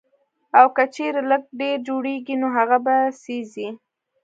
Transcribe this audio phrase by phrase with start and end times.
[0.57, 3.69] او کۀ چرې لږ ډېر جوړيږي نو هغه به سېزئ